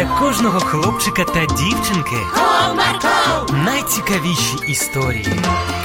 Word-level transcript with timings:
для 0.00 0.18
кожного 0.18 0.60
хлопчика 0.60 1.24
та 1.24 1.46
дівчинки 1.46 2.16
Comarco, 2.34 3.64
найцікавіші 3.64 4.56
історії. 4.68 5.26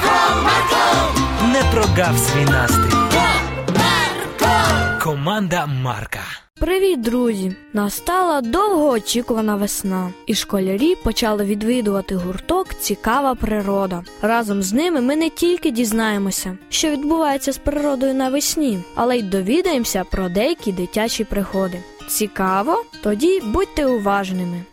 Comarco, 0.04 1.52
Не 1.52 1.62
прогав 1.72 2.18
свій 2.18 2.44
настрій. 2.44 2.96
Comarco. 3.08 5.02
Команда 5.02 5.66
Марка. 5.66 6.20
Привіт, 6.60 7.00
друзі! 7.00 7.56
Настала 7.72 8.40
довгоочікувана 8.40 9.56
весна, 9.56 10.12
і 10.26 10.34
школярі 10.34 10.94
почали 10.94 11.44
відвідувати 11.44 12.16
гурток 12.16 12.74
Цікава 12.74 13.34
природа. 13.34 14.04
Разом 14.22 14.62
з 14.62 14.72
ними 14.72 15.00
ми 15.00 15.16
не 15.16 15.30
тільки 15.30 15.70
дізнаємося, 15.70 16.58
що 16.68 16.90
відбувається 16.90 17.52
з 17.52 17.58
природою 17.58 18.14
навесні, 18.14 18.84
але 18.94 19.18
й 19.18 19.22
довідаємося 19.22 20.04
про 20.10 20.28
деякі 20.28 20.72
дитячі 20.72 21.24
пригоди. 21.24 21.78
Цікаво? 22.08 22.84
Тоді 23.02 23.40
будьте 23.40 23.86
уважними. 23.86 24.64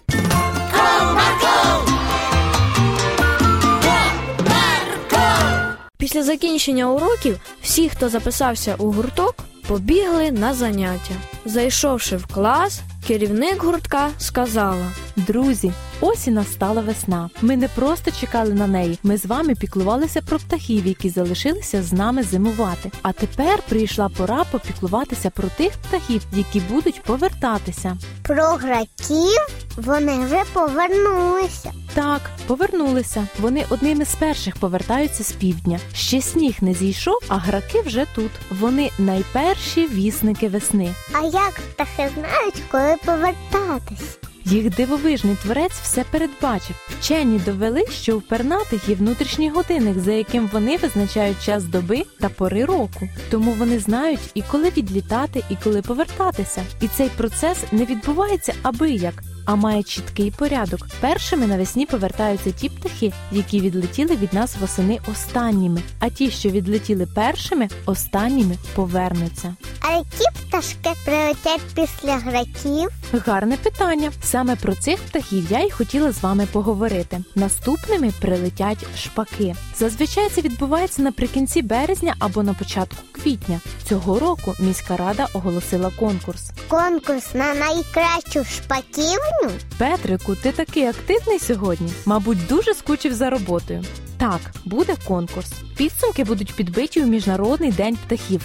Після 5.98 6.24
закінчення 6.24 6.92
уроків 6.92 7.40
всі, 7.62 7.90
хто 7.90 8.10
записався 8.10 8.76
у 8.78 8.92
гурток, 8.92 9.36
побігли 9.68 10.32
на 10.32 10.54
заняття. 10.54 11.14
Зайшовши 11.46 12.18
в 12.18 12.26
клас, 12.26 12.82
керівник 13.08 13.64
гуртка 13.64 14.10
сказала: 14.18 14.92
Друзі, 15.16 15.72
ось 16.02 16.28
і 16.28 16.32
настала 16.32 16.82
весна. 16.82 17.30
Ми 17.42 17.58
не 17.58 17.68
просто 17.68 18.12
чекали 18.12 18.54
на 18.54 18.68
неї. 18.68 19.00
Ми 19.04 19.18
з 19.18 19.26
вами 19.26 19.56
піклувалися 19.56 20.22
про 20.22 20.40
птахів, 20.40 20.88
які 20.88 21.10
залишилися 21.10 21.84
з 21.84 21.94
нами 21.94 22.24
зимувати. 22.24 22.92
А 23.02 23.12
тепер 23.12 23.60
прийшла 23.70 24.10
пора 24.10 24.44
попіклуватися 24.52 25.30
про 25.30 25.48
тих 25.48 25.74
птахів, 25.74 26.22
які 26.34 26.60
будуть 26.60 27.02
повертатися. 27.04 27.98
Про 28.24 28.44
граків 28.44 29.48
вони 29.78 30.26
вже 30.26 30.44
повернулися. 30.54 31.72
Так, 31.94 32.22
повернулися. 32.48 33.28
Вони 33.40 33.66
одними 33.70 34.06
з 34.06 34.16
перших 34.16 34.56
повертаються 34.56 35.24
з 35.24 35.32
півдня. 35.32 35.80
Ще 35.94 36.22
сніг 36.22 36.56
не 36.62 36.74
зійшов, 36.74 37.20
а 37.28 37.38
граки 37.38 37.82
вже 37.82 38.06
тут. 38.16 38.32
Вони 38.52 38.90
найперші 39.00 39.88
вісники 39.88 40.50
весни. 40.50 40.96
А 41.14 41.26
як 41.26 41.54
птахи 41.54 42.10
знають, 42.16 42.62
коли 42.72 42.96
повертатись? 43.06 44.18
Їх 44.46 44.76
дивовижний 44.76 45.36
творець 45.36 45.80
все 45.84 46.04
передбачив. 46.12 46.76
Вчені 47.00 47.40
довели, 47.46 47.86
що 47.92 48.18
у 48.18 48.22
пернатих 48.22 48.90
є 48.90 48.96
внутрішній 48.96 49.50
годинник, 49.50 50.00
за 50.00 50.12
яким 50.12 50.50
вони 50.54 50.78
визначають 50.78 51.44
час 51.44 51.64
доби 51.64 52.04
та 52.20 52.30
пори 52.30 52.66
року. 52.66 53.10
Тому 53.32 53.52
вони 53.52 53.80
знають 53.80 54.20
і 54.34 54.42
коли 54.42 54.70
відлітати, 54.70 55.44
і 55.50 55.56
коли 55.64 55.82
повертатися. 55.82 56.64
І 56.82 56.88
цей 56.88 57.10
процес 57.10 57.58
не 57.72 57.86
відбувається 57.86 58.54
аби 58.62 58.92
як, 58.92 59.14
а 59.46 59.56
має 59.56 59.84
чіткий 59.84 60.32
порядок. 60.32 60.88
Першими 61.00 61.48
навесні 61.48 61.86
повертаються 61.86 62.52
ті 62.52 62.70
птахи, 62.70 63.14
які 63.32 63.60
відлетіли 63.60 64.16
від 64.16 64.34
нас 64.34 64.56
восени 64.62 65.00
останніми, 65.12 65.82
а 66.00 66.10
ті, 66.10 66.32
що 66.32 66.50
відлетіли 66.50 67.06
першими, 67.06 67.68
останніми 67.86 68.58
повернуться. 68.76 69.56
А 69.82 69.92
які 69.92 70.26
пташки 70.48 70.90
прилетять 71.06 71.62
після 71.76 72.18
граків? 72.18 72.90
Гарне 73.14 73.58
питання. 73.58 74.12
Саме 74.24 74.56
про 74.56 74.76
цих 74.76 75.00
птахів 75.00 75.48
я 75.50 75.60
й 75.60 75.72
хотіла 75.72 76.12
з 76.12 76.22
вами 76.24 76.48
поговорити. 76.52 77.24
Наступними 77.36 78.12
прилетять 78.22 78.86
шпаки. 78.98 79.56
Зазвичай 79.78 80.30
це 80.30 80.42
відбувається 80.42 81.02
наприкінці 81.02 81.62
березня 81.62 82.16
або 82.20 82.44
на 82.44 82.54
початку 82.54 83.04
квітня. 83.12 83.60
Цього 83.84 84.20
року 84.20 84.54
міська 84.60 84.98
рада 84.98 85.28
оголосила 85.34 85.92
конкурс. 86.00 86.52
Конкурс 86.68 87.34
на 87.34 87.54
найкращу 87.54 88.44
шпаківню? 88.44 89.33
Петрику, 89.78 90.36
ти 90.36 90.52
такий 90.52 90.86
активний 90.86 91.40
сьогодні? 91.40 91.92
Мабуть, 92.06 92.48
дуже 92.50 92.74
скучив 92.74 93.14
за 93.14 93.30
роботою. 93.30 93.84
Так, 94.24 94.42
буде 94.66 94.96
конкурс. 95.08 95.52
Підсумки 95.78 96.24
будуть 96.24 96.54
підбиті 96.54 97.02
у 97.02 97.06
Міжнародний 97.06 97.72
день 97.72 97.98
птахів 98.06 98.42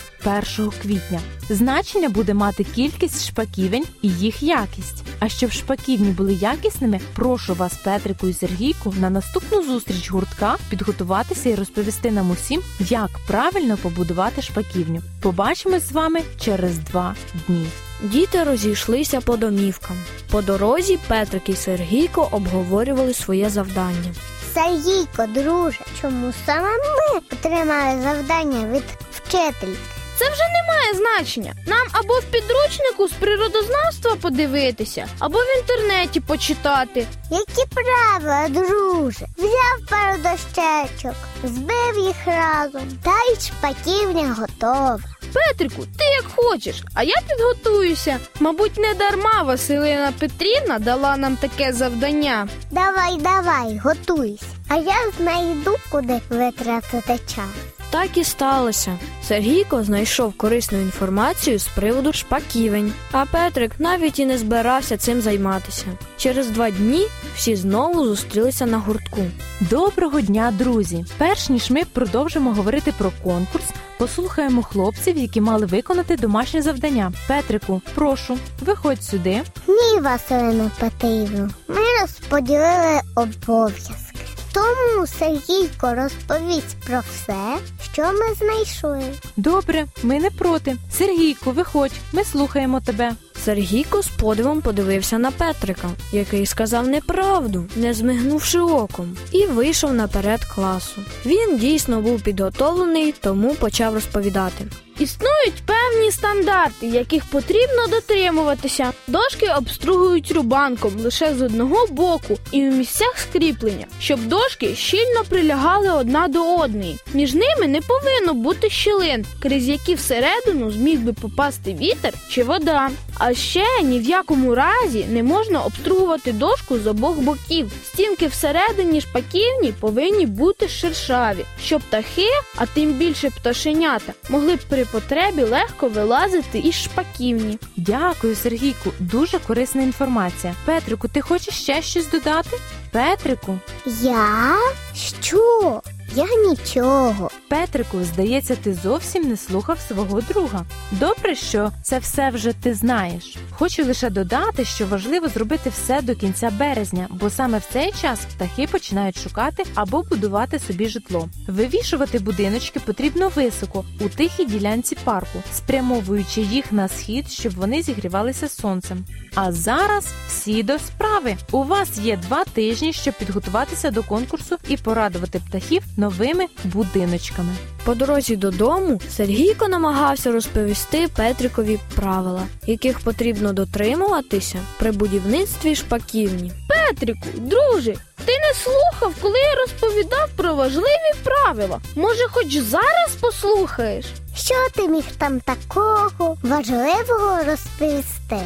1 0.58 0.70
квітня. 0.82 1.20
Значення 1.50 2.08
буде 2.08 2.34
мати 2.34 2.64
кількість 2.64 3.26
шпаківень 3.26 3.84
і 4.02 4.08
їх 4.08 4.42
якість. 4.42 5.04
А 5.18 5.28
щоб 5.28 5.52
шпаківні 5.52 6.10
були 6.10 6.34
якісними, 6.34 7.00
прошу 7.14 7.54
вас, 7.54 7.74
Петрику 7.74 8.28
і 8.28 8.32
Сергійку, 8.32 8.94
на 9.00 9.10
наступну 9.10 9.62
зустріч 9.62 10.10
гуртка 10.10 10.56
підготуватися 10.70 11.48
і 11.48 11.54
розповісти 11.54 12.10
нам 12.10 12.30
усім, 12.30 12.62
як 12.80 13.10
правильно 13.26 13.76
побудувати 13.76 14.42
шпаківню. 14.42 15.02
Побачимось 15.20 15.88
з 15.88 15.92
вами 15.92 16.20
через 16.40 16.78
два 16.78 17.14
дні. 17.46 17.66
Діти 18.02 18.44
розійшлися 18.44 19.20
по 19.20 19.36
домівкам. 19.36 19.96
По 20.30 20.42
дорозі 20.42 20.98
Петрик 21.08 21.48
і 21.48 21.54
Сергійко 21.54 22.28
обговорювали 22.30 23.14
своє 23.14 23.50
завдання. 23.50 24.14
Сергійко, 24.58 25.26
друже, 25.26 25.80
чому 26.00 26.32
саме 26.46 26.68
ми 26.68 27.18
отримали 27.32 28.02
завдання 28.02 28.66
від 28.66 28.82
вчительки? 29.12 29.78
Це 30.18 30.30
вже 30.30 30.42
не 30.42 30.72
має 30.72 30.94
значення. 30.94 31.54
Нам 31.66 31.86
або 31.92 32.14
в 32.14 32.22
підручнику 32.24 33.08
з 33.08 33.12
природознавства 33.12 34.16
подивитися, 34.16 35.08
або 35.18 35.38
в 35.38 35.58
інтернеті 35.58 36.20
почитати. 36.20 37.06
Які 37.30 37.68
правила, 37.74 38.48
друже? 38.48 39.26
Взяв 39.36 39.88
пару 39.90 40.22
дощечок, 40.22 41.14
збив 41.44 42.06
їх 42.06 42.16
разом, 42.26 42.98
та 43.02 43.20
й 43.32 43.36
шпаківня 43.40 44.36
готова. 44.38 45.00
Петрику, 45.32 45.82
ти 45.82 46.04
як 46.22 46.24
хочеш, 46.36 46.82
а 46.94 47.02
я 47.02 47.14
підготуюся. 47.28 48.18
Мабуть, 48.40 48.76
не 48.78 48.94
дарма 48.94 49.42
Василина 49.42 50.12
Петрівна 50.18 50.78
дала 50.78 51.16
нам 51.16 51.36
таке 51.36 51.72
завдання. 51.72 52.48
Давай, 52.70 53.16
давай, 53.18 53.78
готуйся. 53.84 54.44
А 54.68 54.76
я 54.76 54.96
знайду, 55.18 55.76
куди 55.90 56.20
витратити 56.30 57.18
час. 57.26 57.77
Так 57.90 58.16
і 58.16 58.24
сталося. 58.24 58.98
Сергійко 59.28 59.84
знайшов 59.84 60.36
корисну 60.36 60.80
інформацію 60.80 61.58
з 61.58 61.68
приводу 61.68 62.12
шпаківень, 62.12 62.92
а 63.12 63.24
Петрик 63.24 63.72
навіть 63.78 64.18
і 64.18 64.26
не 64.26 64.38
збирався 64.38 64.96
цим 64.96 65.20
займатися. 65.20 65.86
Через 66.16 66.50
два 66.50 66.70
дні 66.70 67.06
всі 67.36 67.56
знову 67.56 68.04
зустрілися 68.06 68.66
на 68.66 68.78
гуртку. 68.78 69.20
Доброго 69.60 70.20
дня, 70.20 70.52
друзі! 70.58 71.04
Перш 71.18 71.48
ніж 71.48 71.70
ми 71.70 71.82
продовжимо 71.92 72.52
говорити 72.52 72.94
про 72.98 73.12
конкурс, 73.24 73.64
послухаємо 73.98 74.62
хлопців, 74.62 75.16
які 75.16 75.40
мали 75.40 75.66
виконати 75.66 76.16
домашнє 76.16 76.62
завдання. 76.62 77.12
Петрику, 77.28 77.82
прошу, 77.94 78.38
виходь 78.60 79.02
сюди. 79.02 79.42
Ні, 79.68 80.00
Василина 80.00 80.70
Петрівна, 80.80 81.50
ми 81.68 82.00
розподілили 82.02 83.00
обов'язки. 83.16 84.18
Тому 84.52 85.06
Сергійко 85.06 85.94
розповість 85.94 86.76
про 86.86 87.00
все, 87.00 87.56
що 87.98 88.12
ми 88.12 88.34
знайшли. 88.34 89.02
Добре, 89.36 89.86
ми 90.02 90.20
не 90.20 90.30
проти. 90.30 90.76
Сергійку, 90.92 91.50
виходь, 91.50 91.92
ми 92.12 92.24
слухаємо 92.24 92.80
тебе. 92.80 93.12
Сергійко 93.44 94.02
з 94.02 94.08
подивом 94.08 94.60
подивився 94.60 95.18
на 95.18 95.30
Петрика, 95.30 95.88
який 96.12 96.46
сказав 96.46 96.88
неправду, 96.88 97.66
не 97.76 97.94
змигнувши 97.94 98.60
оком, 98.60 99.16
і 99.32 99.46
вийшов 99.46 99.94
наперед 99.94 100.44
класу. 100.44 101.00
Він 101.26 101.58
дійсно 101.58 102.00
був 102.00 102.22
підготовлений, 102.22 103.14
тому 103.20 103.54
почав 103.54 103.94
розповідати. 103.94 104.64
Існують 104.98 105.62
певні 105.66 106.12
стандарти, 106.12 106.86
яких 106.86 107.24
потрібно 107.24 107.86
дотримуватися. 107.90 108.92
Дошки 109.06 109.46
обстругують 109.58 110.32
рубанком 110.32 110.92
лише 110.98 111.34
з 111.34 111.42
одного 111.42 111.86
боку 111.86 112.38
і 112.52 112.68
у 112.68 112.72
місцях 112.72 113.18
скріплення, 113.18 113.86
щоб 114.00 114.26
дошки 114.26 114.74
щільно 114.74 115.24
прилягали 115.28 115.90
одна 115.90 116.28
до 116.28 116.56
одної. 116.56 116.98
Між 117.14 117.34
ними 117.34 117.66
не 117.66 117.80
повинно 117.80 118.34
бути 118.34 118.70
щілин, 118.70 119.26
крізь 119.42 119.68
які 119.68 119.94
всередину 119.94 120.70
зміг 120.70 121.00
би 121.00 121.12
попасти 121.12 121.74
вітер 121.74 122.14
чи 122.30 122.44
вода. 122.44 122.90
А 123.18 123.34
ще 123.34 123.82
ні 123.82 123.98
в 123.98 124.02
якому 124.02 124.54
разі 124.54 125.06
не 125.10 125.22
можна 125.22 125.60
обстругувати 125.62 126.32
дошку 126.32 126.78
з 126.78 126.86
обох 126.86 127.16
боків. 127.18 127.72
Стінки 127.84 128.26
всередині 128.26 129.00
шпаківні 129.00 129.72
повинні 129.80 130.26
бути 130.26 130.68
шершаві, 130.68 131.44
щоб 131.64 131.82
птахи, 131.82 132.28
а 132.56 132.66
тим 132.66 132.92
більше 132.92 133.30
пташенята, 133.30 134.12
могли 134.28 134.56
б 134.56 134.60
при 134.68 134.84
потребі 134.92 135.42
легко 135.42 135.88
вилазити 135.88 136.58
із 136.58 136.74
шпаківні. 136.74 137.58
Дякую, 137.76 138.34
Сергійку, 138.36 138.92
дуже 138.98 139.38
корисна 139.38 139.82
інформація. 139.82 140.54
Петрику, 140.64 141.08
ти 141.08 141.20
хочеш 141.20 141.54
ще 141.54 141.82
щось 141.82 142.10
додати? 142.10 142.58
Петрику, 142.92 143.58
Я? 143.86 144.56
Що? 144.94 145.82
Я 146.14 146.26
нічого. 146.48 147.30
Петрику, 147.48 148.04
здається, 148.04 148.56
ти 148.56 148.74
зовсім 148.74 149.28
не 149.28 149.36
слухав 149.36 149.78
свого 149.88 150.20
друга. 150.20 150.64
Добре, 150.90 151.34
що 151.34 151.70
це 151.82 151.98
все 151.98 152.30
вже 152.30 152.52
ти 152.52 152.74
знаєш. 152.74 153.36
Хочу 153.50 153.84
лише 153.84 154.10
додати, 154.10 154.64
що 154.64 154.86
важливо 154.86 155.28
зробити 155.28 155.70
все 155.70 156.02
до 156.02 156.14
кінця 156.14 156.50
березня, 156.50 157.06
бо 157.10 157.30
саме 157.30 157.58
в 157.58 157.64
цей 157.72 157.92
час 157.92 158.20
птахи 158.20 158.66
починають 158.66 159.18
шукати 159.18 159.64
або 159.74 160.02
будувати 160.02 160.58
собі 160.58 160.88
житло. 160.88 161.28
Вивішувати 161.48 162.18
будиночки 162.18 162.80
потрібно 162.80 163.28
високо 163.28 163.84
у 164.00 164.08
тихій 164.08 164.44
ділянці 164.44 164.96
парку, 165.04 165.42
спрямовуючи 165.54 166.40
їх 166.40 166.72
на 166.72 166.88
схід, 166.88 167.30
щоб 167.30 167.54
вони 167.54 167.82
зігрівалися 167.82 168.48
сонцем. 168.48 169.04
А 169.34 169.52
зараз 169.52 170.06
всі 170.28 170.62
до 170.62 170.78
справи. 170.78 171.36
У 171.52 171.64
вас 171.64 171.98
є 171.98 172.16
два 172.16 172.44
тижні, 172.44 172.92
щоб 172.92 173.14
підготуватися 173.14 173.90
до 173.90 174.02
конкурсу 174.02 174.56
і 174.68 174.76
порадувати 174.76 175.40
птахів 175.48 175.82
новими 175.96 176.46
будиночками. 176.64 177.37
По 177.84 177.94
дорозі 177.94 178.36
додому 178.36 179.00
Сергійко 179.16 179.68
намагався 179.68 180.32
розповісти 180.32 181.08
Петрикові 181.16 181.78
правила, 181.94 182.42
яких 182.66 183.00
потрібно 183.00 183.52
дотримуватися 183.52 184.58
при 184.78 184.92
будівництві 184.92 185.74
шпаківні. 185.74 186.52
Петрику, 186.68 187.28
друже, 187.36 187.94
ти 188.24 188.32
не 188.38 188.54
слухав, 188.54 189.14
коли 189.22 189.38
я 189.38 189.54
розповідав 189.54 190.28
про 190.36 190.54
важливі 190.54 191.12
правила. 191.24 191.80
Може, 191.96 192.24
хоч 192.30 192.56
зараз 192.58 193.10
послухаєш? 193.20 194.06
Що 194.36 194.54
ти 194.74 194.88
міг 194.88 195.04
там 195.18 195.40
такого 195.40 196.36
важливого 196.42 197.44
розповісти? 197.46 198.40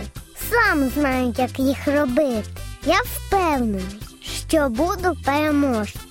Сам 0.50 0.88
знаю, 0.88 1.34
як 1.38 1.58
їх 1.58 1.86
робити. 1.86 2.44
Я 2.86 3.00
впевнений, 3.04 4.00
що 4.48 4.68
буду 4.68 5.16
переможцем. 5.24 6.01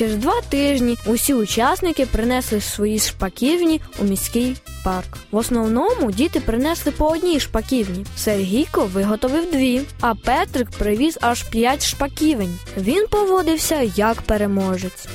Через 0.00 0.16
два 0.16 0.40
тижні 0.48 0.98
усі 1.06 1.34
учасники 1.34 2.06
принесли 2.06 2.60
свої 2.60 2.98
шпаківні 2.98 3.80
у 3.98 4.04
міський 4.04 4.56
парк. 4.84 5.18
В 5.30 5.36
основному 5.36 6.12
діти 6.12 6.40
принесли 6.40 6.92
по 6.92 7.06
одній 7.06 7.40
шпаківні. 7.40 8.06
Сергійко 8.16 8.84
виготовив 8.84 9.50
дві, 9.52 9.82
а 10.00 10.14
Петрик 10.14 10.70
привіз 10.70 11.18
аж 11.20 11.42
п'ять 11.42 11.86
шпаківень. 11.86 12.58
Він 12.76 13.06
поводився 13.10 13.82
як 13.96 14.22
переможець. 14.22 15.06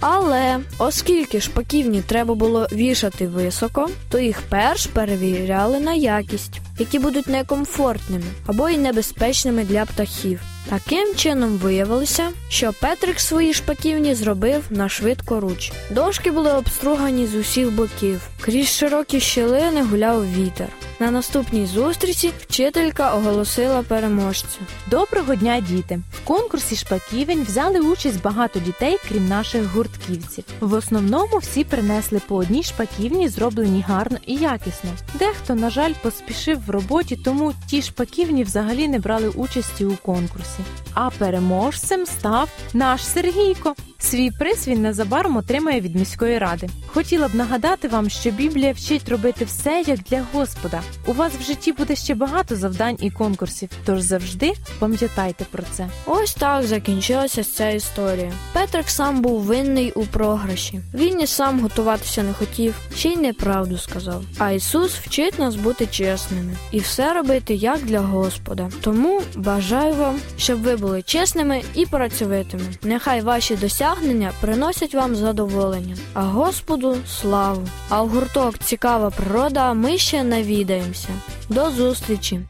Але 0.00 0.60
оскільки 0.78 1.40
шпаківні 1.40 2.02
треба 2.06 2.34
було 2.34 2.66
вішати 2.72 3.26
високо, 3.26 3.88
то 4.10 4.18
їх 4.18 4.42
перш 4.48 4.86
перевіряли 4.86 5.80
на 5.80 5.94
якість, 5.94 6.60
які 6.78 6.98
будуть 6.98 7.28
некомфортними 7.28 8.26
або 8.46 8.68
й 8.68 8.78
небезпечними 8.78 9.64
для 9.64 9.84
птахів. 9.84 10.40
Таким 10.68 11.14
чином 11.14 11.50
виявилося, 11.56 12.30
що 12.48 12.72
Петрик 12.80 13.20
свої 13.20 13.54
шпаківні 13.54 14.14
зробив 14.14 14.64
на 14.70 14.88
швидкоруч. 14.88 15.72
Дошки 15.90 16.30
були 16.30 16.52
обстругані 16.52 17.26
з 17.26 17.34
усіх 17.34 17.70
боків. 17.72 18.20
Крізь 18.40 18.68
широкі 18.68 19.20
щілини 19.20 19.82
гуляв 19.82 20.34
вітер. 20.34 20.68
На 21.00 21.10
наступній 21.10 21.66
зустрічі 21.66 22.32
вчителька 22.40 23.14
оголосила 23.14 23.82
переможця. 23.82 24.58
Доброго 24.90 25.34
дня, 25.34 25.60
діти! 25.60 26.00
В 26.12 26.26
конкурсі 26.26 26.76
шпаківень 26.76 27.42
взяли 27.42 27.80
участь 27.80 28.22
багато 28.22 28.60
дітей, 28.60 28.98
крім 29.08 29.28
наших 29.28 29.64
гуртківців. 29.74 30.44
В 30.60 30.72
основному 30.72 31.38
всі 31.38 31.64
принесли 31.64 32.20
по 32.28 32.36
одній 32.36 32.62
шпаківні, 32.62 33.28
зроблені 33.28 33.84
гарно 33.88 34.18
і 34.26 34.34
якісно. 34.34 34.90
Дехто, 35.14 35.54
на 35.54 35.70
жаль, 35.70 35.92
поспішив 36.02 36.66
в 36.66 36.70
роботі, 36.70 37.16
тому 37.16 37.52
ті 37.66 37.82
шпаківні 37.82 38.44
взагалі 38.44 38.88
не 38.88 38.98
брали 38.98 39.28
участі 39.28 39.84
у 39.84 39.96
конкурсі. 39.96 40.58
А 40.94 41.10
переможцем 41.10 42.06
став 42.06 42.48
наш 42.72 43.04
Сергійко. 43.06 43.74
Свій 44.04 44.30
приз 44.30 44.68
він 44.68 44.82
незабаром 44.82 45.36
отримає 45.36 45.80
від 45.80 45.96
міської 45.96 46.38
ради. 46.38 46.68
Хотіла 46.86 47.28
б 47.28 47.34
нагадати 47.34 47.88
вам, 47.88 48.10
що 48.10 48.30
Біблія 48.30 48.72
вчить 48.72 49.08
робити 49.08 49.44
все 49.44 49.84
як 49.86 49.98
для 49.98 50.24
Господа. 50.32 50.82
У 51.06 51.12
вас 51.12 51.32
в 51.32 51.42
житті 51.42 51.72
буде 51.72 51.96
ще 51.96 52.14
багато 52.14 52.56
завдань 52.56 52.96
і 53.00 53.10
конкурсів, 53.10 53.68
тож 53.84 54.00
завжди 54.00 54.52
пам'ятайте 54.78 55.44
про 55.44 55.62
це. 55.70 55.88
Ось 56.06 56.34
так 56.34 56.64
закінчилася 56.66 57.44
ця 57.44 57.70
історія. 57.70 58.32
Петрик 58.52 58.90
сам 58.90 59.22
був 59.22 59.40
винний 59.40 59.92
у 59.92 60.02
програші. 60.02 60.80
Він 60.94 61.20
і 61.20 61.26
сам 61.26 61.60
готуватися 61.60 62.22
не 62.22 62.32
хотів, 62.32 62.74
ще 62.96 63.08
й 63.08 63.16
неправду 63.16 63.78
сказав. 63.78 64.22
А 64.38 64.50
Ісус 64.50 64.94
вчить 64.94 65.38
нас 65.38 65.56
бути 65.56 65.86
чесними 65.86 66.56
і 66.70 66.78
все 66.78 67.14
робити 67.14 67.54
як 67.54 67.78
для 67.82 68.00
Господа. 68.00 68.70
Тому 68.80 69.22
бажаю 69.36 69.94
вам, 69.94 70.18
щоб 70.36 70.62
ви 70.62 70.76
були 70.76 71.02
чесними 71.02 71.62
і 71.74 71.86
працьовитими. 71.86 72.64
Нехай 72.82 73.20
ваші 73.20 73.56
досягнення 73.56 73.93
приносять 74.40 74.94
вам 74.94 75.16
задоволення, 75.16 75.96
а 76.14 76.22
Господу 76.22 76.96
славу. 77.08 77.68
А 77.88 78.02
в 78.02 78.08
гурток 78.08 78.58
цікава 78.58 79.10
природа 79.10 79.72
ми 79.74 79.98
ще 79.98 80.24
навідаємося. 80.24 81.08
До 81.48 81.70
зустрічі! 81.70 82.40